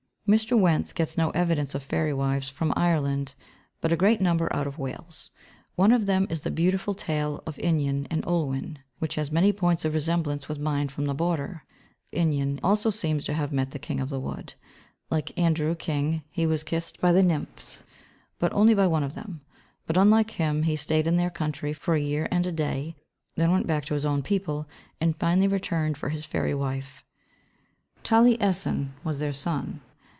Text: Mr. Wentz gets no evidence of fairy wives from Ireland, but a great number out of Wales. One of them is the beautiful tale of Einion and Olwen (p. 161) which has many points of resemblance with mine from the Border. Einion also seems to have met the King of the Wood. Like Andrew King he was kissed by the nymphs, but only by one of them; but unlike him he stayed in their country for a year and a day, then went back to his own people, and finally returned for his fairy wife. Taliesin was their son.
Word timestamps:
Mr. 0.27 0.57
Wentz 0.57 0.93
gets 0.93 1.17
no 1.17 1.29
evidence 1.31 1.75
of 1.75 1.83
fairy 1.83 2.13
wives 2.13 2.47
from 2.47 2.71
Ireland, 2.73 3.33
but 3.81 3.91
a 3.91 3.97
great 3.97 4.21
number 4.21 4.55
out 4.55 4.65
of 4.65 4.77
Wales. 4.79 5.29
One 5.75 5.91
of 5.91 6.05
them 6.05 6.25
is 6.29 6.39
the 6.39 6.51
beautiful 6.51 6.93
tale 6.93 7.43
of 7.45 7.57
Einion 7.59 8.07
and 8.09 8.25
Olwen 8.25 8.75
(p. 8.75 8.79
161) 8.99 8.99
which 8.99 9.15
has 9.15 9.29
many 9.29 9.51
points 9.51 9.83
of 9.83 9.93
resemblance 9.93 10.47
with 10.47 10.57
mine 10.57 10.87
from 10.87 11.03
the 11.03 11.13
Border. 11.13 11.65
Einion 12.13 12.61
also 12.63 12.89
seems 12.89 13.25
to 13.25 13.33
have 13.33 13.51
met 13.51 13.71
the 13.71 13.79
King 13.79 13.99
of 13.99 14.07
the 14.07 14.21
Wood. 14.21 14.53
Like 15.09 15.37
Andrew 15.37 15.75
King 15.75 16.23
he 16.29 16.45
was 16.45 16.63
kissed 16.63 17.01
by 17.01 17.11
the 17.11 17.23
nymphs, 17.23 17.83
but 18.39 18.53
only 18.53 18.73
by 18.73 18.87
one 18.87 19.03
of 19.03 19.15
them; 19.15 19.41
but 19.85 19.97
unlike 19.97 20.31
him 20.31 20.63
he 20.63 20.77
stayed 20.77 21.07
in 21.07 21.17
their 21.17 21.29
country 21.29 21.73
for 21.73 21.93
a 21.95 21.99
year 21.99 22.29
and 22.31 22.47
a 22.47 22.53
day, 22.53 22.95
then 23.35 23.51
went 23.51 23.67
back 23.67 23.83
to 23.87 23.95
his 23.95 24.05
own 24.05 24.23
people, 24.23 24.65
and 25.01 25.17
finally 25.19 25.49
returned 25.49 25.97
for 25.97 26.07
his 26.07 26.23
fairy 26.23 26.55
wife. 26.55 27.03
Taliesin 28.05 28.93
was 29.03 29.19
their 29.19 29.33
son. 29.33 29.81